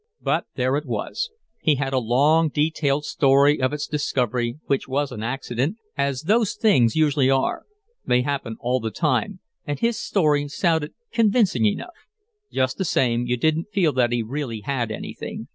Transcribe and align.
But 0.19 0.47
there 0.55 0.75
it 0.77 0.87
was. 0.87 1.29
He 1.61 1.75
had 1.75 1.93
a 1.93 1.99
long, 1.99 2.49
detailed 2.49 3.05
story 3.05 3.61
of 3.61 3.71
its 3.71 3.85
discovery, 3.85 4.57
which 4.65 4.87
was 4.87 5.11
an 5.11 5.21
accident, 5.21 5.77
as 5.95 6.23
those 6.23 6.55
things 6.55 6.95
usually 6.95 7.29
are. 7.29 7.65
They 8.03 8.23
happen 8.23 8.57
all 8.59 8.79
the 8.79 8.89
time, 8.89 9.41
and 9.67 9.79
his 9.79 9.99
story 9.99 10.47
sounded 10.47 10.95
convincing 11.13 11.65
enough. 11.67 12.07
Just 12.51 12.79
the 12.79 12.83
same, 12.85 13.27
you 13.27 13.37
didn't 13.37 13.67
feel 13.71 13.93
that 13.93 14.11
he 14.11 14.23
really 14.23 14.61
had 14.61 14.89
anything. 14.89 15.49